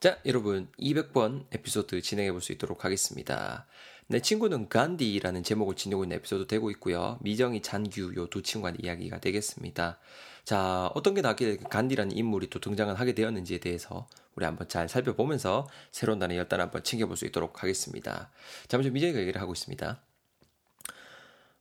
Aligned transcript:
자, 0.00 0.18
여러분 0.24 0.68
200번 0.78 1.44
에피소드 1.52 2.00
진행해 2.00 2.32
볼 2.32 2.40
수 2.40 2.52
있도록 2.52 2.84
하겠습니다. 2.86 3.66
내 4.06 4.20
친구는 4.20 4.68
간디라는 4.70 5.42
제목을 5.42 5.76
지니고 5.76 6.04
있는 6.04 6.16
에피소드 6.16 6.46
되고 6.46 6.70
있고요. 6.70 7.18
미정이 7.20 7.60
잔규 7.62 8.14
요 8.16 8.26
두 8.26 8.42
친구의 8.42 8.76
이야기가 8.82 9.20
되겠습니다. 9.20 9.98
자, 10.44 10.90
어떤 10.94 11.12
게 11.14 11.20
나길래 11.20 11.58
간디라는 11.58 12.16
인물이 12.16 12.48
또 12.48 12.58
등장을 12.60 12.92
하게 12.98 13.14
되었는지에 13.14 13.58
대해서 13.58 14.08
우리 14.36 14.46
한번 14.46 14.68
잘 14.68 14.88
살펴보면서 14.88 15.68
새로운 15.92 16.18
단어 16.18 16.34
열단 16.34 16.60
한번 16.60 16.82
챙겨볼 16.82 17.16
수 17.18 17.26
있도록 17.26 17.62
하겠습니다. 17.62 18.30
자, 18.68 18.78
먼저 18.78 18.90
미정이가 18.90 19.20
얘기를 19.20 19.38
하고 19.40 19.52
있습니다. 19.52 20.00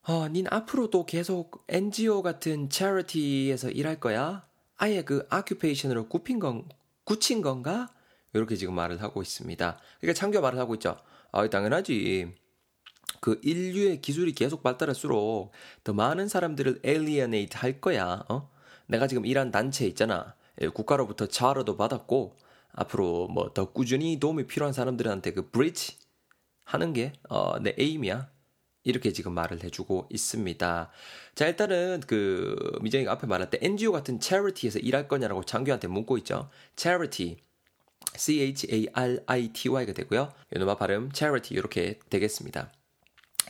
어, 0.04 0.28
닌 0.30 0.48
앞으로도 0.50 1.06
계속 1.06 1.66
NGO 1.68 2.22
같은 2.24 2.70
charity에서 2.72 3.70
일할 3.70 4.00
거야? 4.00 4.48
아예 4.78 5.04
그 5.04 5.28
occupation으로 5.32 6.08
굽힌 6.08 6.40
건, 6.40 6.64
굳힌 7.04 7.42
건가? 7.42 7.90
이렇게 8.34 8.56
지금 8.56 8.74
말을 8.76 9.02
하고 9.02 9.22
있습니다. 9.22 9.80
그러니까 10.00 10.20
창규가 10.20 10.42
말을 10.42 10.60
하고 10.60 10.76
있죠. 10.76 10.98
아, 11.32 11.48
당연하지. 11.48 12.36
그 13.22 13.40
인류의 13.44 14.02
기술이 14.02 14.34
계속 14.34 14.64
발달할수록 14.64 15.52
더 15.84 15.94
많은 15.94 16.28
사람들을 16.28 16.82
alienate 16.86 17.58
할 17.60 17.82
거야. 17.82 18.24
어? 18.30 18.50
내가 18.88 19.08
지금 19.08 19.26
일한 19.26 19.52
단체 19.52 19.86
있잖아. 19.88 20.36
예, 20.62 20.68
국가로부터 20.68 21.26
자료도 21.28 21.76
받았고 21.78 22.38
앞으로 22.74 23.28
뭐 23.28 23.54
더 23.54 23.72
꾸준히 23.72 24.20
도움이 24.20 24.48
필요한 24.48 24.74
사람들한테 24.74 25.34
그 25.34 25.50
브리지 25.50 25.98
하는 26.66 26.94
게 26.94 27.14
어, 27.30 27.60
내 27.60 27.76
에임이야. 27.78 28.30
이렇게 28.84 29.12
지금 29.12 29.34
말을 29.34 29.64
해주고 29.64 30.08
있습니다. 30.10 30.92
자, 31.36 31.48
일단은 31.48 32.02
그 32.08 32.56
미정이가 32.82 33.12
앞에 33.12 33.28
말할 33.28 33.50
때 33.50 33.60
NGO 33.62 33.92
같은 33.92 34.20
charity에서 34.22 34.80
일할 34.80 35.08
거냐라고 35.08 35.44
장규한테 35.44 35.88
묻고 35.88 36.18
있죠. 36.20 36.50
charity. 36.78 37.38
C-H-A-R-I-T-Y가 38.16 39.94
되고요. 39.94 40.32
요놈아 40.56 40.76
발음 40.76 41.10
charity 41.14 41.58
이렇게 41.58 42.00
되겠습니다. 42.10 42.72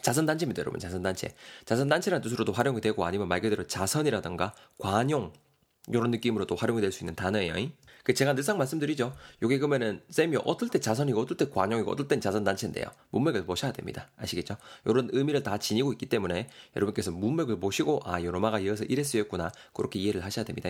자선단체입니다, 0.01 0.61
여러분. 0.61 0.79
자선단체. 0.79 1.33
자선단체라는 1.65 2.21
뜻으로도 2.21 2.51
활용이 2.53 2.81
되고 2.81 3.05
아니면 3.05 3.27
말 3.27 3.41
그대로 3.41 3.67
자선이라던가 3.67 4.53
관용 4.77 5.33
이런 5.87 6.11
느낌으로도 6.11 6.55
활용이 6.55 6.81
될 6.81 6.91
수 6.91 7.03
있는 7.03 7.15
단어예요. 7.15 7.55
그 8.03 8.13
제가 8.13 8.33
늘상 8.33 8.57
말씀드리죠. 8.57 9.13
요게 9.43 9.57
그러면은 9.57 10.01
쌤이 10.09 10.37
어떨 10.45 10.69
때 10.69 10.79
자선이고 10.79 11.19
어떨 11.19 11.37
때 11.37 11.49
관용이고 11.49 11.91
어떨 11.91 12.07
땐 12.07 12.21
자선단체인데요. 12.21 12.85
문맥을 13.09 13.45
보셔야 13.45 13.71
됩니다. 13.71 14.09
아시겠죠? 14.17 14.55
요런 14.87 15.09
의미를 15.11 15.43
다 15.43 15.57
지니고 15.57 15.91
있기 15.93 16.05
때문에 16.07 16.47
여러분께서 16.75 17.11
문맥을 17.11 17.59
보시고 17.59 18.01
아 18.05 18.23
요로마가 18.23 18.59
이어서 18.61 18.85
이래 18.85 19.03
쓰였구나 19.03 19.51
그렇게 19.73 19.99
이해를 19.99 20.23
하셔야 20.23 20.45
됩니다. 20.45 20.69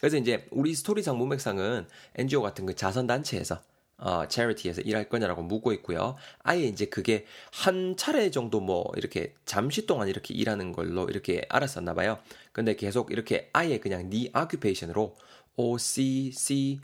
그래서 0.00 0.16
이제 0.16 0.46
우리 0.50 0.74
스토리상 0.74 1.18
문맥상은 1.18 1.86
NGO 2.16 2.42
같은 2.42 2.66
그 2.66 2.74
자선단체에서 2.74 3.60
어, 4.00 4.22
charity에서 4.28 4.82
일할 4.82 5.08
거냐라고 5.08 5.42
묻고 5.42 5.72
있고요. 5.72 6.14
아예 6.44 6.62
이제 6.62 6.86
그게 6.86 7.26
한 7.52 7.96
차례 7.96 8.30
정도 8.30 8.60
뭐 8.60 8.88
이렇게 8.96 9.34
잠시 9.44 9.86
동안 9.86 10.06
이렇게 10.06 10.34
일하는 10.34 10.70
걸로 10.70 11.08
이렇게 11.08 11.44
알았었나 11.48 11.94
봐요. 11.94 12.18
근데 12.52 12.76
계속 12.76 13.10
이렇게 13.10 13.50
아예 13.52 13.78
그냥 13.78 14.08
네 14.08 14.30
occupation으로 14.36 15.16
O-C-C-U-P-A-T-I-O-N 15.56 16.80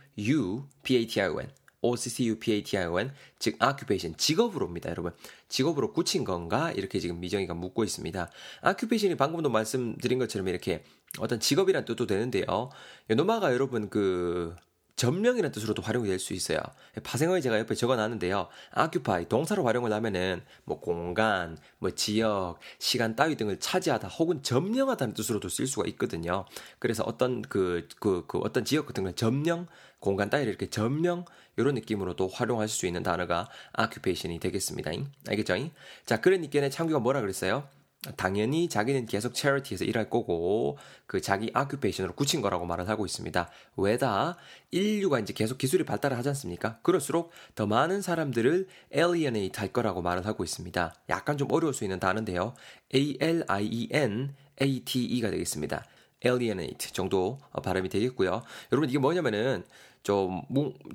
O-C-C-U-P-A-T-I-O-N 1.82 3.12
즉 3.38 3.62
occupation 3.62 4.16
직업으로입니다 4.16 4.90
여러분 4.90 5.12
직업으로 5.48 5.92
굳힌 5.92 6.24
건가 6.24 6.72
이렇게 6.72 6.98
지금 6.98 7.20
미정이가 7.20 7.54
묻고 7.54 7.84
있습니다 7.84 8.30
occupation이 8.66 9.16
방금도 9.16 9.50
말씀드린 9.50 10.18
것처럼 10.18 10.48
이렇게 10.48 10.82
어떤 11.18 11.40
직업이란 11.40 11.84
뜻도 11.84 12.06
되는데요 12.06 12.70
노마가 13.08 13.52
여러분 13.52 13.88
그 13.88 14.54
전명이라는 14.96 15.50
뜻으로도 15.50 15.82
활용이 15.82 16.08
될 16.08 16.18
수 16.18 16.32
있어요. 16.34 16.58
파생어에 17.02 17.40
제가 17.40 17.58
옆에 17.58 17.74
적어놨는데요. 17.74 18.48
occupy 18.76 19.28
동사로 19.28 19.64
활용을 19.64 19.92
하면은 19.92 20.42
뭐 20.64 20.80
공간, 20.80 21.58
뭐 21.78 21.90
지역, 21.90 22.58
시간 22.78 23.16
따위 23.16 23.36
등을 23.36 23.58
차지하다 23.58 24.08
혹은 24.08 24.42
점령하다는 24.42 25.14
뜻으로도 25.14 25.48
쓸 25.48 25.66
수가 25.66 25.88
있거든요. 25.88 26.44
그래서 26.78 27.02
어떤 27.04 27.42
그, 27.42 27.88
그, 27.98 28.24
그 28.26 28.38
어떤 28.38 28.64
지역 28.64 28.86
같은 28.86 29.02
걸 29.02 29.14
점령, 29.14 29.66
공간 29.98 30.30
따위를 30.30 30.50
이렇게 30.50 30.70
점령 30.70 31.24
이런 31.56 31.74
느낌으로도 31.74 32.28
활용할 32.28 32.68
수 32.68 32.86
있는 32.86 33.02
단어가 33.02 33.48
occupation이 33.78 34.38
되겠습니다. 34.38 34.92
알겠죠? 35.28 35.70
자, 36.06 36.20
그러니까 36.20 36.68
창규가 36.68 37.00
뭐라 37.00 37.20
그랬어요? 37.20 37.68
당연히 38.16 38.68
자기는 38.68 39.06
계속 39.06 39.34
charity에서 39.34 39.84
일할 39.84 40.10
거고 40.10 40.78
그 41.06 41.20
자기 41.20 41.50
occupation으로 41.56 42.14
굳힌 42.14 42.40
거라고 42.42 42.66
말을 42.66 42.88
하고 42.88 43.06
있습니다. 43.06 43.50
왜다 43.76 44.36
인류가 44.70 45.20
이제 45.20 45.32
계속 45.32 45.58
기술이 45.58 45.84
발달을 45.84 46.16
하지 46.16 46.28
않습니까? 46.30 46.78
그럴수록 46.82 47.30
더 47.54 47.66
많은 47.66 48.02
사람들을 48.02 48.66
alienate 48.94 49.58
할 49.60 49.72
거라고 49.72 50.02
말을 50.02 50.26
하고 50.26 50.44
있습니다. 50.44 50.94
약간 51.08 51.38
좀 51.38 51.50
어려울 51.50 51.72
수 51.74 51.84
있는 51.84 51.98
단어인데요. 51.98 52.54
A-L-I-E-N-A-T-E가 52.94 53.50
되겠습니다. 55.30 55.84
alienate 56.24 56.92
정도 56.92 57.38
발음이 57.62 57.88
되겠고요. 57.88 58.42
여러분 58.72 58.88
이게 58.90 58.98
뭐냐면은 58.98 59.64
좀, 60.02 60.42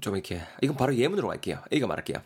좀 0.02 0.16
이렇게, 0.16 0.42
이건 0.62 0.78
바로 0.78 0.96
예문으로 0.96 1.28
갈게요. 1.30 1.64
이거 1.72 1.88
말할게요. 1.88 2.22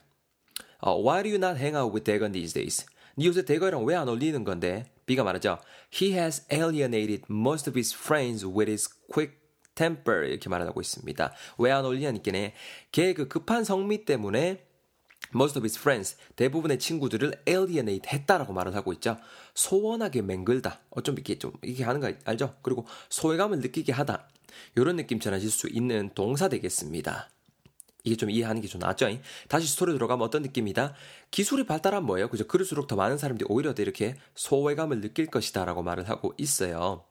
Uh, 0.85 0.99
why 1.01 1.23
do 1.23 1.29
you 1.29 1.37
not 1.37 1.57
hang 1.57 1.77
out 1.77 1.93
with 1.93 2.03
Dagon 2.03 2.33
these 2.33 2.53
days? 2.53 2.85
네 3.15 3.25
요새 3.25 3.45
대거랑 3.45 3.85
왜 3.85 3.95
안 3.95 4.07
어울리는 4.09 4.43
건데? 4.43 4.85
B가 5.05 5.23
말하죠. 5.23 5.59
He 5.93 6.13
has 6.13 6.45
alienated 6.51 7.23
most 7.29 7.69
of 7.69 7.77
his 7.77 7.93
friends 7.95 8.45
with 8.45 8.69
his 8.69 8.89
quick 9.11 9.37
temper 9.75 10.25
이렇게 10.27 10.49
말하고 10.49 10.81
있습니다. 10.81 11.33
왜 11.59 11.71
안 11.71 11.85
어울리냐니까네. 11.85 12.53
걔 12.91 13.13
그 13.13 13.27
급한 13.27 13.63
성미 13.63 14.05
때문에 14.05 14.65
most 15.35 15.57
of 15.57 15.63
his 15.63 15.77
friends 15.77 16.17
대부분의 16.35 16.79
친구들을 16.79 17.43
alienate 17.47 18.09
했다라고 18.11 18.53
말을 18.53 18.75
하고 18.75 18.93
있죠. 18.93 19.17
소원하게 19.53 20.21
맹글다. 20.21 20.81
어쩜 20.89 21.15
이렇게 21.15 21.37
좀 21.37 21.53
이렇게 21.61 21.83
하는 21.83 22.01
거 22.01 22.11
알죠? 22.25 22.55
그리고 22.61 22.85
소외감을 23.09 23.59
느끼게 23.59 23.91
하다. 23.91 24.27
이런 24.75 24.95
느낌 24.95 25.19
전하실 25.19 25.49
수 25.51 25.67
있는 25.69 26.09
동사 26.15 26.47
되겠습니다. 26.49 27.29
이게 28.03 28.15
좀 28.17 28.29
이해하는 28.29 28.61
게 28.61 28.67
좀 28.67 28.79
낫죠? 28.79 29.07
다시 29.47 29.67
스토리 29.67 29.93
들어가면 29.93 30.25
어떤 30.25 30.41
느낌이다? 30.41 30.93
기술이 31.31 31.65
발달한 31.65 32.03
뭐예요? 32.05 32.27
그죠? 32.29 32.45
그럴수록 32.47 32.87
더 32.87 32.95
많은 32.95 33.17
사람들이 33.17 33.45
오히려 33.49 33.73
더 33.73 33.81
이렇게 33.81 34.15
소외감을 34.35 35.01
느낄 35.01 35.27
것이다 35.27 35.63
라고 35.65 35.83
말을 35.83 36.09
하고 36.09 36.33
있어요. 36.37 37.05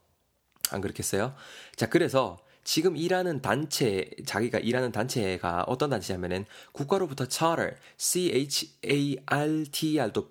안 0.71 0.81
그렇겠어요? 0.81 1.35
자, 1.77 1.89
그래서 1.89 2.39
지금 2.65 2.97
일하는 2.97 3.43
단체, 3.43 4.09
자기가 4.27 4.59
일하는 4.59 4.93
단체가 4.93 5.65
어떤 5.67 5.91
단체냐면은 5.91 6.45
국가로부터 6.73 7.27
charter, 7.29 7.77
C-H-A-R-T-R도 7.97 8.63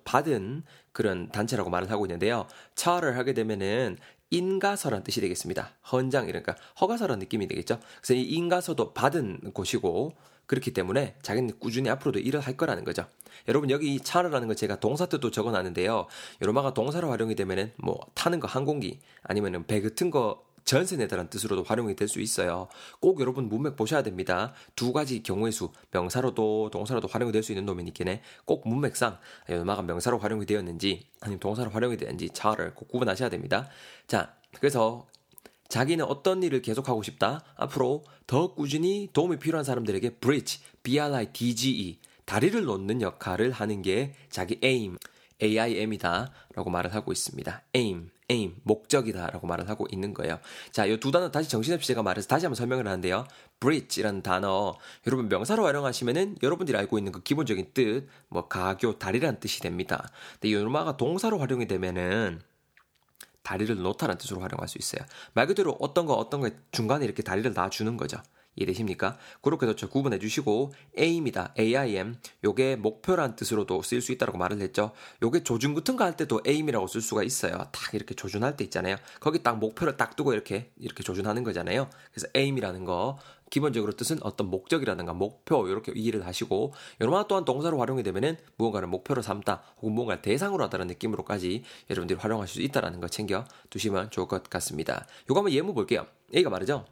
받은 0.04 0.62
그런 0.92 1.28
단체라고 1.30 1.70
말을 1.70 1.90
하고 1.90 2.06
있는데요. 2.06 2.46
charter 2.76 3.16
하게 3.16 3.34
되면은 3.34 3.98
인가서란 4.30 5.02
뜻이 5.04 5.20
되겠습니다. 5.20 5.72
헌장, 5.92 6.28
이러니까 6.28 6.56
허가서란 6.80 7.18
느낌이 7.18 7.48
되겠죠. 7.48 7.80
그래서 8.00 8.14
이 8.14 8.22
인가서도 8.22 8.94
받은 8.94 9.52
곳이고, 9.52 10.14
그렇기 10.52 10.74
때문에 10.74 11.14
자기는 11.22 11.58
꾸준히 11.58 11.88
앞으로도 11.88 12.18
일을 12.18 12.40
할 12.40 12.58
거라는 12.58 12.84
거죠. 12.84 13.06
여러분 13.48 13.70
여기 13.70 13.98
차르라는 13.98 14.48
거 14.48 14.54
제가 14.54 14.80
동사 14.80 15.06
뜻도 15.06 15.30
적어놨는데요. 15.30 16.06
여러마가 16.42 16.74
동사로 16.74 17.08
활용이 17.08 17.34
되면은 17.34 17.72
뭐 17.78 17.98
타는 18.12 18.38
거 18.38 18.46
항공기 18.48 19.00
아니면은 19.22 19.66
배 19.66 19.80
같은 19.80 20.10
거 20.10 20.44
전세 20.66 20.96
내다라는 20.98 21.30
뜻으로도 21.30 21.62
활용이 21.62 21.96
될 21.96 22.06
수 22.06 22.20
있어요. 22.20 22.68
꼭 23.00 23.18
여러분 23.20 23.48
문맥 23.48 23.76
보셔야 23.76 24.02
됩니다. 24.02 24.52
두 24.76 24.92
가지 24.92 25.22
경우의 25.22 25.52
수, 25.52 25.72
명사로도 25.90 26.68
동사로도 26.70 27.08
활용이 27.08 27.32
될 27.32 27.42
수 27.42 27.52
있는 27.52 27.64
놈이니까 27.64 28.04
꼭 28.44 28.68
문맥상 28.68 29.18
연마가 29.48 29.80
명사로 29.80 30.18
활용이 30.18 30.44
되었는지 30.44 31.06
아니면 31.22 31.40
동사로 31.40 31.70
활용이 31.70 31.96
되는지 31.96 32.28
차를 32.28 32.74
꼭 32.74 32.88
구분하셔야 32.88 33.30
됩니다. 33.30 33.70
자, 34.06 34.34
그래서 34.58 35.06
자기는 35.72 36.04
어떤 36.04 36.42
일을 36.42 36.60
계속하고 36.60 37.02
싶다. 37.02 37.42
앞으로 37.56 38.04
더 38.26 38.52
꾸준히 38.52 39.08
도움이 39.14 39.38
필요한 39.38 39.64
사람들에게 39.64 40.16
bridge, 40.16 40.60
B-R-I-D-G-E, 40.82 41.98
다리를 42.26 42.62
놓는 42.62 43.00
역할을 43.00 43.52
하는 43.52 43.80
게 43.80 44.12
자기 44.28 44.60
aim, 44.62 44.98
AIM이다. 45.42 46.30
라고 46.54 46.68
말을 46.68 46.94
하고 46.94 47.10
있습니다. 47.10 47.62
aim, 47.74 48.10
aim, 48.30 48.56
목적이다. 48.64 49.28
라고 49.28 49.46
말을 49.46 49.70
하고 49.70 49.86
있는 49.90 50.12
거예요. 50.12 50.40
자, 50.72 50.84
이 50.84 50.98
두 51.00 51.10
단어 51.10 51.30
다시 51.30 51.48
정신없이 51.48 51.86
제가 51.88 52.02
말해서 52.02 52.28
다시 52.28 52.44
한번 52.44 52.56
설명을 52.56 52.86
하는데요. 52.86 53.26
bridge라는 53.58 54.22
단어, 54.22 54.74
여러분 55.06 55.30
명사로 55.30 55.64
활용하시면은 55.64 56.36
여러분들이 56.42 56.76
알고 56.76 56.98
있는 56.98 57.12
그 57.12 57.22
기본적인 57.22 57.68
뜻, 57.72 58.06
뭐 58.28 58.46
가교, 58.46 58.98
다리라는 58.98 59.40
뜻이 59.40 59.62
됩니다. 59.62 60.06
근데 60.34 60.50
이 60.50 60.52
요마가 60.52 60.98
동사로 60.98 61.38
활용이 61.38 61.66
되면은 61.66 62.42
다리를 63.42 63.74
놓다라는 63.76 64.18
뜻으로 64.18 64.40
활용할 64.40 64.68
수 64.68 64.78
있어요. 64.78 65.04
말 65.34 65.46
그대로 65.46 65.76
어떤 65.80 66.06
거 66.06 66.14
어떤 66.14 66.40
거 66.40 66.50
중간에 66.70 67.04
이렇게 67.04 67.22
다리를 67.22 67.52
놔주는 67.52 67.96
거죠. 67.96 68.18
이해되십니까? 68.56 69.16
그렇게 69.40 69.66
해서 69.66 69.88
구분해 69.88 70.18
주시고 70.18 70.72
aim이다. 70.98 71.54
aim. 71.58 72.16
요게 72.44 72.76
목표란 72.76 73.34
뜻으로도 73.34 73.82
쓰일 73.82 74.02
수 74.02 74.12
있다고 74.12 74.36
말을 74.38 74.60
했죠. 74.60 74.92
요게 75.22 75.42
조준 75.42 75.74
같은 75.74 75.96
거 75.96 76.02
할 76.02 76.16
때도 76.16 76.40
aim이라고 76.46 76.86
쓸 76.88 77.00
수가 77.00 77.22
있어요. 77.22 77.52
딱 77.72 77.94
이렇게 77.94 78.14
조준할 78.14 78.56
때 78.56 78.64
있잖아요. 78.64 78.96
거기 79.20 79.42
딱 79.42 79.58
목표를 79.58 79.96
딱 79.96 80.16
두고 80.16 80.32
이렇게 80.32 80.72
이렇게 80.78 81.02
조준하는 81.02 81.44
거잖아요. 81.44 81.88
그래서 82.12 82.26
aim이라는 82.36 82.84
거 82.84 83.18
기본적으로 83.50 83.92
뜻은 83.92 84.18
어떤 84.22 84.48
목적이라든가 84.48 85.12
목표 85.12 85.68
이렇게 85.68 85.92
이해를 85.94 86.26
하시고 86.26 86.72
요로마 87.00 87.26
또한 87.28 87.44
동사로 87.44 87.78
활용이 87.78 88.02
되면은 88.02 88.36
무언가를 88.56 88.88
목표로 88.88 89.22
삼다 89.22 89.62
혹은 89.76 89.92
무언가를 89.92 90.22
대상으로 90.22 90.64
하다는 90.64 90.86
느낌으로까지 90.88 91.62
여러분들이 91.90 92.18
활용하실 92.18 92.54
수 92.54 92.62
있다라는 92.62 93.00
거 93.00 93.08
챙겨 93.08 93.44
두시면 93.70 94.10
좋을 94.10 94.26
것 94.26 94.42
같습니다. 94.50 95.06
요거 95.30 95.40
한번 95.40 95.52
예문 95.52 95.74
볼게요. 95.74 96.06
A가 96.34 96.48
말이죠. 96.50 96.86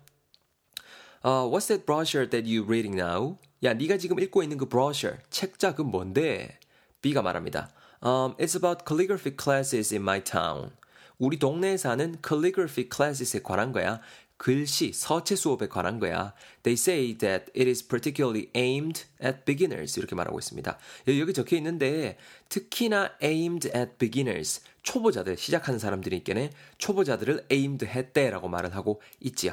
Uh, 1.23 1.47
what's 1.47 1.67
that 1.67 1.85
brochure 1.85 2.25
that 2.25 2.47
you 2.47 2.63
reading 2.63 2.97
now? 2.97 3.37
야, 3.63 3.75
네가 3.75 3.99
지금 3.99 4.19
읽고 4.19 4.43
있는 4.43 4.57
그 4.57 4.67
brochure, 4.67 5.19
책자 5.29 5.75
그 5.75 5.83
뭔데? 5.83 6.59
B가 7.03 7.21
말합니다. 7.21 7.69
Um, 8.03 8.35
it's 8.39 8.57
about 8.57 8.87
calligraphy 8.87 9.37
classes 9.39 9.93
in 9.93 10.01
my 10.03 10.25
town. 10.25 10.71
우리 11.19 11.39
동네에 11.39 11.77
사는 11.77 12.17
calligraphy 12.27 12.89
classes에 12.91 13.43
관한 13.43 13.73
거야. 13.73 14.01
글씨, 14.39 14.95
서체 14.95 15.37
수업에 15.37 15.69
관한 15.69 16.01
거야. 16.01 16.33
They 16.63 16.73
say 16.73 17.19
that 17.19 17.53
it 17.55 17.69
is 17.69 17.87
particularly 17.87 18.49
aimed 18.57 19.05
at 19.23 19.45
beginners. 19.45 19.99
이렇게 19.99 20.15
말하고 20.15 20.39
있습니다. 20.39 20.79
여기 21.21 21.35
적혀 21.35 21.57
있는데, 21.57 22.17
특히나 22.49 23.11
aimed 23.23 23.69
at 23.77 23.99
beginners. 23.99 24.63
초보자들, 24.83 25.37
시작하는 25.37 25.79
있겠네. 26.17 26.53
초보자들을 26.79 27.49
aimed 27.53 27.85
했대라고 27.85 28.49
말을 28.49 28.75
하고 28.75 29.03
있지요. 29.21 29.53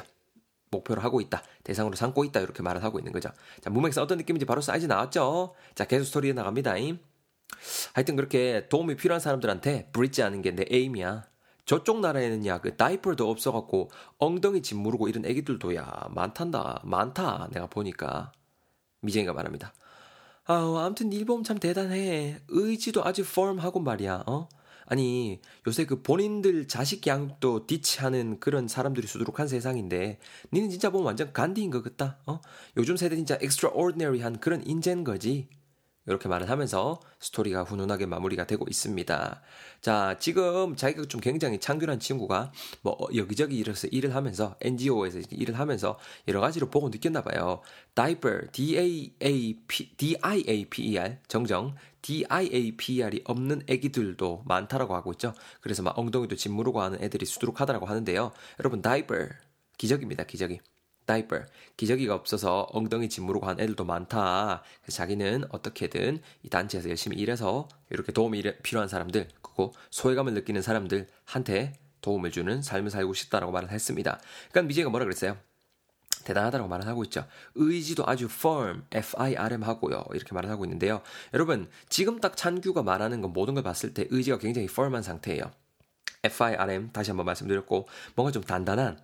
목표로 0.70 1.00
하고 1.00 1.20
있다. 1.20 1.42
대상으로 1.64 1.96
삼고 1.96 2.24
있다. 2.24 2.40
이렇게 2.40 2.62
말을 2.62 2.82
하고 2.84 2.98
있는 2.98 3.12
거죠. 3.12 3.30
자, 3.60 3.70
문맥에서 3.70 4.02
어떤 4.02 4.18
느낌인지 4.18 4.46
바로 4.46 4.60
사이즈 4.60 4.86
나왔죠? 4.86 5.54
자, 5.74 5.84
계속 5.86 6.04
스토리에 6.04 6.32
나갑니다. 6.32 6.74
하여튼 7.94 8.16
그렇게 8.16 8.68
도움이 8.68 8.96
필요한 8.96 9.20
사람들한테 9.20 9.90
브릿지 9.92 10.22
하는 10.22 10.42
게 10.42 10.52
내 10.54 10.64
에임이야. 10.70 11.24
저쪽 11.64 12.00
나라에는야 12.00 12.60
그 12.62 12.76
다이퍼도 12.76 13.28
없어갖고 13.30 13.90
엉덩이 14.18 14.62
짓무르고 14.62 15.08
이런 15.08 15.26
애기들도야 15.26 16.08
많단다 16.14 16.80
많다 16.84 17.48
내가 17.52 17.66
보니까 17.66 18.32
미쟁이가 19.02 19.34
말합니다. 19.34 19.74
아 20.46 20.54
아무튼 20.84 21.12
일본 21.12 21.44
참 21.44 21.58
대단해 21.58 22.38
의지도 22.48 23.04
아주 23.04 23.22
펌하고 23.22 23.80
말이야 23.80 24.24
어 24.26 24.48
아니 24.90 25.40
요새 25.66 25.84
그 25.84 26.02
본인들 26.02 26.66
자식 26.66 27.06
양육도 27.06 27.66
디치하는 27.66 28.40
그런 28.40 28.68
사람들이 28.68 29.06
수두룩한 29.06 29.46
세상인데 29.46 30.18
니는 30.52 30.70
진짜 30.70 30.90
보면 30.90 31.06
완전 31.06 31.32
간디인 31.32 31.70
것 31.70 31.82
같다. 31.82 32.18
어? 32.26 32.40
요즘 32.76 32.96
세대 32.96 33.14
진짜 33.16 33.38
엑스트라오디너리한 33.40 34.40
그런 34.40 34.66
인재인 34.66 35.04
거지 35.04 35.48
이렇게 36.08 36.28
말을 36.28 36.48
하면서 36.48 37.00
스토리가 37.20 37.62
훈훈하게 37.64 38.06
마무리가 38.06 38.46
되고 38.46 38.64
있습니다. 38.68 39.42
자, 39.82 40.16
지금 40.18 40.74
자기가 40.74 41.04
좀 41.04 41.20
굉장히 41.20 41.60
창균한 41.60 42.00
친구가 42.00 42.50
뭐 42.82 42.96
여기저기 43.14 43.58
일해서 43.58 43.86
일을 43.88 44.14
하면서 44.14 44.56
NGO에서 44.60 45.20
일을 45.30 45.58
하면서 45.58 45.98
여러 46.26 46.40
가지로 46.40 46.70
보고 46.70 46.88
느꼈나 46.88 47.22
봐요. 47.22 47.60
diaper, 47.94 48.50
D-A-A-P, 48.52 49.96
D-I-A-P-E-R, 49.96 51.18
정정, 51.28 51.74
D-I-A-P-E-R이 52.00 53.22
없는 53.26 53.62
애기들도 53.68 54.44
많다라고 54.46 54.94
하고 54.94 55.12
있죠. 55.12 55.34
그래서 55.60 55.82
막 55.82 55.98
엉덩이도 55.98 56.36
짓무르고 56.36 56.80
하는 56.80 57.02
애들이 57.02 57.26
수두룩하다라고 57.26 57.84
하는데요. 57.86 58.32
여러분, 58.60 58.80
diaper, 58.80 59.28
기적입니다, 59.76 60.24
기적이. 60.24 60.60
다이퍼 61.08 61.40
기저귀가 61.78 62.14
없어서 62.14 62.68
엉덩이 62.70 63.08
짓무르고 63.08 63.46
한 63.46 63.58
애들도 63.58 63.84
많다. 63.86 64.62
그래서 64.82 64.96
자기는 64.98 65.44
어떻게든 65.48 66.20
이 66.42 66.48
단체에서 66.50 66.90
열심히 66.90 67.16
일해서 67.16 67.66
이렇게 67.88 68.12
도움이 68.12 68.42
필요한 68.62 68.88
사람들, 68.88 69.28
그리고 69.40 69.74
소외감을 69.90 70.34
느끼는 70.34 70.60
사람들한테 70.60 71.72
도움을 72.02 72.30
주는 72.30 72.60
삶을 72.60 72.90
살고 72.90 73.14
싶다라고 73.14 73.52
말을 73.52 73.70
했습니다. 73.70 74.20
그러니까 74.50 74.68
미제가 74.68 74.90
뭐라 74.90 75.06
그랬어요? 75.06 75.38
대단하다고 76.24 76.68
말을 76.68 76.86
하고 76.86 77.04
있죠. 77.04 77.26
의지도 77.54 78.04
아주 78.06 78.26
firm, 78.26 78.84
F-I-R-M 78.92 79.62
하고요. 79.62 80.04
이렇게 80.12 80.34
말을 80.34 80.50
하고 80.50 80.66
있는데요. 80.66 81.00
여러분, 81.32 81.70
지금 81.88 82.20
딱 82.20 82.36
찬규가 82.36 82.82
말하는 82.82 83.22
건 83.22 83.32
모든 83.32 83.54
걸 83.54 83.62
봤을 83.62 83.94
때 83.94 84.06
의지가 84.10 84.36
굉장히 84.36 84.66
firm한 84.66 85.02
상태예요. 85.02 85.50
F-I-R-M 86.24 86.90
다시 86.92 87.10
한번 87.10 87.24
말씀드렸고, 87.24 87.88
뭔가 88.14 88.30
좀 88.30 88.42
단단한, 88.42 88.98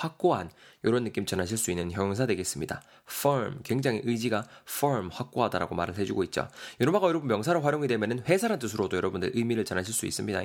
확고한 0.00 0.50
이런 0.82 1.04
느낌 1.04 1.26
전하실 1.26 1.58
수 1.58 1.70
있는 1.70 1.92
형용사 1.92 2.26
되겠습니다. 2.26 2.82
firm 3.08 3.60
굉장히 3.62 4.00
의지가 4.04 4.46
firm 4.66 5.10
확고하다라고 5.12 5.74
말을 5.74 5.98
해주고 5.98 6.24
있죠. 6.24 6.48
이놈아가 6.80 7.08
여러분 7.08 7.28
명사로 7.28 7.60
활용이 7.60 7.86
되면은 7.86 8.24
회사란 8.26 8.58
뜻으로도 8.58 8.96
여러분들 8.96 9.32
의미를 9.34 9.64
전하실 9.64 9.92
수 9.92 10.06
있습니다. 10.06 10.42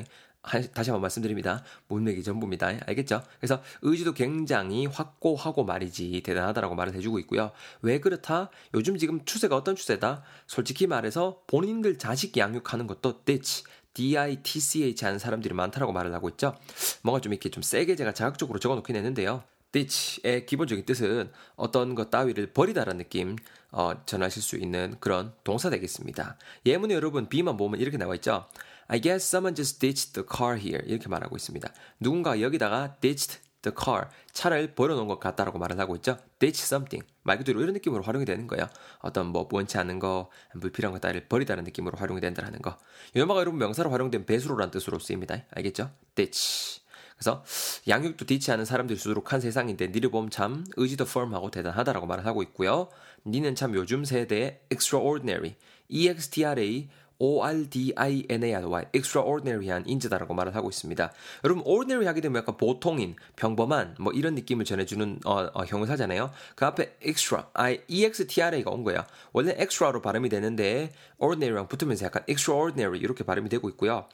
다시 0.74 0.90
한번 0.90 1.02
말씀드립니다. 1.02 1.64
문맥이 1.88 2.22
전부입니다. 2.24 2.68
알겠죠? 2.86 3.24
그래서 3.40 3.64
의지도 3.82 4.14
굉장히 4.14 4.86
확고하고 4.86 5.64
말이지 5.64 6.22
대단하다라고 6.24 6.76
말을 6.76 6.94
해주고 6.96 7.20
있고요. 7.20 7.52
왜 7.82 8.00
그렇다? 8.00 8.50
요즘 8.74 8.98
지금 8.98 9.24
추세가 9.26 9.56
어떤 9.56 9.76
추세다? 9.76 10.24
솔직히 10.48 10.86
말해서 10.86 11.42
본인들 11.48 11.98
자식 11.98 12.38
양육하는 12.38 12.88
것도 12.88 13.24
ditch 13.24 13.64
DITCH 13.96 15.04
하는 15.04 15.18
사람들이 15.18 15.56
많다라고 15.56 15.92
말을 15.92 16.14
하고 16.14 16.30
있죠. 16.30 16.56
뭔가 17.02 17.20
좀 17.20 17.34
이렇게 17.34 17.50
좀 17.50 17.64
세게 17.64 17.96
제가 17.96 18.14
자극적으로 18.14 18.60
적어 18.60 18.76
놓긴 18.76 18.96
했는데요. 18.96 19.44
ditch의 19.72 20.46
기본적인 20.46 20.86
뜻은 20.86 21.32
어떤 21.56 21.96
것 21.96 22.10
따위를 22.10 22.54
버리다라는 22.54 23.00
느낌 23.00 23.36
어, 23.72 23.92
전하실 24.06 24.42
수 24.42 24.56
있는 24.56 24.96
그런 25.00 25.34
동사 25.44 25.70
되겠습니다. 25.70 26.38
예문에 26.66 26.94
여러분 26.94 27.28
B만 27.28 27.58
보면 27.58 27.82
이렇게 27.82 27.98
나와 27.98 28.16
있죠. 28.16 28.48
I 28.88 29.02
guess 29.02 29.28
someone 29.28 29.56
just 29.56 29.80
ditched 29.80 30.14
the 30.14 30.26
car 30.26 30.58
here 30.58 30.82
이렇게 30.88 31.10
말하고 31.10 31.36
있습니다. 31.36 31.74
누군가 32.00 32.40
여기다가 32.40 32.96
ditched 33.02 33.40
the 33.66 33.76
car 33.76 34.08
차를 34.32 34.76
버려놓은 34.76 35.08
것 35.08 35.20
같다라고 35.20 35.60
말을 35.60 35.80
하고 35.80 35.96
있죠. 35.98 36.18
ditch 36.40 36.64
something 36.64 37.06
말 37.24 37.38
그대로 37.38 37.62
이런 37.62 37.74
느낌으로 37.74 38.04
활용이 38.04 38.26
되는 38.26 38.48
거예요. 38.48 38.70
어떤 39.00 39.28
뭐 39.28 39.48
원치 39.52 39.78
않은 39.78 40.00
거 40.00 40.30
불필요한 40.60 40.94
것 40.94 41.02
따위를 41.02 41.28
버리다는 41.28 41.64
느낌으로 41.64 41.98
활용이 41.98 42.22
된다는 42.22 42.62
거. 42.62 42.78
이마가 43.16 43.42
여러분 43.42 43.60
명사로 43.60 43.90
활용된 43.90 44.26
배수로란 44.26 44.72
뜻으로 44.72 45.00
쓰입니다. 45.00 45.44
알겠죠? 45.52 45.92
ditch 46.16 46.86
그래서 47.18 47.44
양육도 47.88 48.26
디치하는 48.26 48.66
사람들이 48.66 49.00
수두룩한 49.00 49.40
세상인데 49.40 49.88
니를 49.88 50.12
보면 50.12 50.30
참 50.30 50.66
의지도 50.76 51.06
firm하고 51.06 51.50
대단하다라고 51.50 52.06
말을 52.06 52.26
하고 52.26 52.44
있고요. 52.44 52.90
니는 53.26 53.56
참 53.56 53.74
요즘 53.74 54.04
세대의 54.04 54.60
extraordinary, 54.70 55.56
EXTRA 55.88 56.90
O-R-D-I-N-A-R-Y, 57.20 58.86
extraordinary한 58.94 59.88
인재다라고 59.88 60.34
말을 60.34 60.56
하고 60.56 60.70
있습니다. 60.70 61.12
여러분, 61.44 61.64
ordinary 61.66 62.08
하게 62.08 62.22
되면 62.22 62.40
약간 62.42 62.58
보통인, 62.58 63.16
평범한, 63.36 63.96
뭐 64.00 64.12
이런 64.14 64.36
느낌을 64.36 64.66
전해주는 64.66 65.20
어, 65.26 65.48
어, 65.54 65.66
형사잖아요. 65.66 66.32
그 66.56 66.66
앞에 66.66 66.98
extra, 67.04 67.44
I, 67.54 67.82
E-X-T-R-A가 67.88 68.70
온 68.72 68.84
거예요. 68.84 69.04
원래 69.34 69.56
extra로 69.58 70.02
발음이 70.02 70.30
되는데 70.30 70.92
ordinary랑 71.18 71.68
붙으면서 71.68 72.06
약간 72.06 72.24
extraordinary 72.28 73.00
이렇게 73.00 73.24
발음이 73.24 73.50
되고 73.50 73.70
있고요. 73.70 74.08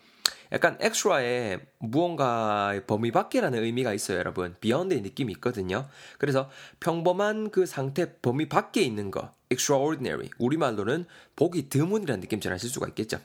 약간 0.52 0.78
엑스트라에 0.82 1.60
무언가의 1.80 2.86
범위 2.86 3.12
밖에라는 3.12 3.64
의미가 3.64 3.94
있어요, 3.94 4.18
여러분. 4.18 4.56
비욘드의 4.60 5.02
느낌이 5.02 5.32
있거든요. 5.34 5.88
그래서 6.18 6.50
평범한 6.80 7.52
그 7.52 7.66
상태 7.66 8.18
범위 8.18 8.50
밖에 8.50 8.82
있는 8.82 9.12
거, 9.12 9.32
extraordinary. 9.50 10.30
우리말로는 10.40 11.06
보기 11.36 11.70
드문이라는 11.70 12.20
느낌 12.22 12.42
전하실 12.42 12.70
수가 12.70 12.88
있겠죠. 12.90 13.20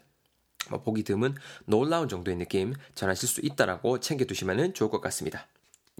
뭐 0.71 0.83
보기 0.83 1.03
드문, 1.03 1.35
놀라운 1.65 2.09
정도의 2.09 2.37
느낌 2.37 2.75
전하실 2.95 3.29
수 3.29 3.41
있다라고 3.43 4.01
챙겨두시면 4.01 4.75
좋을 4.75 4.91
것 4.91 5.01
같습니다. 5.01 5.47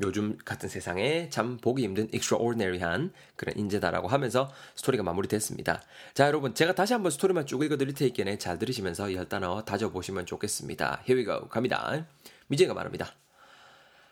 요즘 0.03 0.37
같은 0.45 0.69
세상에 0.69 1.31
참 1.31 1.57
보기 1.57 1.83
힘든 1.83 2.09
extraordinary한 2.13 3.13
그런 3.35 3.57
인재다라고 3.57 4.09
하면서 4.09 4.51
스토리가 4.75 5.03
마무리됐습니다. 5.03 5.83
자, 6.13 6.27
여러분, 6.27 6.55
제가 6.55 6.75
다시 6.75 6.93
한번 6.93 7.11
스토리만 7.11 7.47
쭉 7.47 7.63
읽어드릴 7.65 7.95
테니까 7.95 8.37
잘 8.37 8.59
들으시면서 8.59 9.15
열 9.15 9.27
단어 9.27 9.65
다져보시면 9.65 10.27
좋겠습니다. 10.27 11.03
Here 11.09 11.19
we 11.19 11.25
go. 11.25 11.49
갑니다. 11.49 12.07
미제가 12.49 12.75
말합니다. 12.75 13.15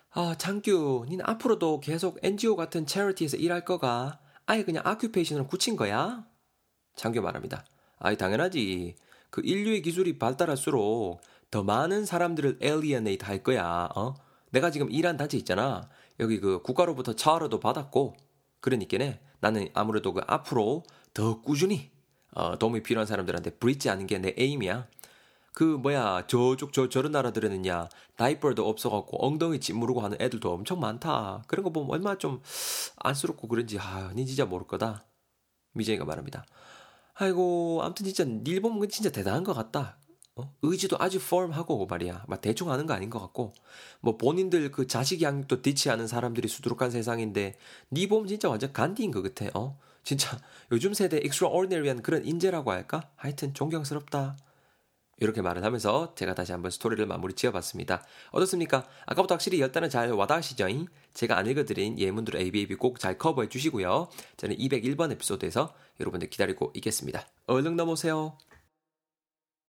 아, 0.09 0.33
장규, 0.39 1.05
닌 1.07 1.19
앞으로도 1.21 1.81
계속 1.81 2.17
NGO 2.23 2.55
같은 2.55 2.87
체리티에서 2.87 3.37
일할 3.37 3.63
거가 3.63 4.19
아예 4.47 4.63
그냥 4.63 4.81
아큐페이션으로 4.85 5.45
굳힌 5.45 5.75
거야? 5.75 6.25
장규 6.95 7.21
말합니다. 7.21 7.63
아이, 7.99 8.17
당연하지. 8.17 8.95
그 9.29 9.41
인류의 9.43 9.83
기술이 9.83 10.17
발달할수록 10.17 11.21
더 11.51 11.63
많은 11.63 12.05
사람들을 12.05 12.59
alienate 12.63 13.27
할 13.27 13.43
거야, 13.43 13.89
어? 13.95 14.15
내가 14.55 14.71
지금 14.71 14.89
일한 14.91 15.17
단체 15.17 15.37
있잖아. 15.37 15.89
여기 16.19 16.39
그 16.39 16.61
국가로부터 16.61 17.13
차르도 17.13 17.59
받았고, 17.59 18.15
그러니까네 18.61 19.19
나는 19.41 19.67
아무래도 19.73 20.13
그 20.13 20.21
앞으로 20.25 20.83
더 21.13 21.41
꾸준히 21.41 21.91
어, 22.31 22.57
도움이 22.57 22.81
필요한 22.83 23.05
사람들한테 23.07 23.51
브릿지 23.59 23.89
하는 23.89 24.07
게 24.07 24.17
내 24.19 24.33
에임이야. 24.37 24.87
그 25.53 25.63
뭐야 25.63 26.27
저쪽 26.27 26.73
저 26.73 26.89
저런 26.89 27.11
나라들에는야 27.13 27.87
다이퍼도 28.17 28.67
없어갖고 28.67 29.25
엉덩이 29.25 29.59
짓무르고 29.59 30.01
하는 30.01 30.17
애들도 30.21 30.51
엄청 30.51 30.79
많다. 30.81 31.43
그런 31.47 31.63
거 31.63 31.69
보면 31.71 31.91
얼마나 31.91 32.17
좀 32.17 32.41
안쓰럽고 32.97 33.47
그런지 33.47 33.77
아 33.79 34.11
니 34.15 34.25
진짜 34.25 34.45
모를 34.45 34.67
거다. 34.67 35.05
미정이가 35.73 36.05
말합니다. 36.05 36.45
아이고 37.15 37.81
아무튼 37.83 38.05
진짜 38.05 38.25
일본 38.51 38.79
건 38.79 38.89
진짜 38.89 39.09
대단한 39.11 39.43
것 39.43 39.53
같다. 39.53 39.97
어? 40.37 40.53
의지도 40.61 40.97
아주 40.99 41.19
펌하고 41.19 41.85
말이야. 41.85 42.25
막 42.27 42.41
대충 42.41 42.69
하는 42.71 42.85
거 42.85 42.93
아닌 42.93 43.09
것 43.09 43.19
같고 43.19 43.53
뭐 44.01 44.17
본인들 44.17 44.71
그 44.71 44.85
자식 44.87 45.21
양육도 45.21 45.61
디치하는 45.61 46.07
사람들이 46.07 46.47
수두룩한 46.47 46.91
세상인데 46.91 47.57
니 47.91 48.07
보면 48.07 48.27
진짜 48.27 48.49
완전 48.49 48.73
간디인 48.73 49.11
것 49.11 49.21
같아. 49.21 49.49
어? 49.57 49.79
진짜 50.03 50.37
요즘 50.71 50.93
세대 50.93 51.17
extraordinary한 51.17 52.01
그런 52.01 52.25
인재라고 52.25 52.71
할까? 52.71 53.09
하여튼 53.15 53.53
존경스럽다. 53.53 54.37
이렇게 55.17 55.41
말을 55.41 55.63
하면서 55.63 56.13
제가 56.15 56.35
다시 56.35 56.51
한번 56.51 56.71
스토리를 56.71 57.05
마무리 57.05 57.33
지어봤습니다. 57.33 58.03
어떻습니까? 58.31 58.85
아까부터 59.05 59.35
확실히 59.35 59.61
열단은 59.61 59.89
잘 59.89 60.11
와닿으시죠? 60.11 60.67
제가 61.13 61.37
안 61.37 61.47
읽어드린 61.47 61.97
예문들 61.97 62.35
ABAB 62.35 62.75
꼭 62.75 62.99
잘 62.99 63.17
커버해 63.17 63.47
주시고요. 63.47 64.09
저는 64.35 64.57
201번 64.57 65.13
에피소드에서 65.13 65.73
여러분들 66.01 66.29
기다리고 66.29 66.73
있겠습니다. 66.75 67.25
얼른 67.47 67.77
넘어오세요. 67.77 68.37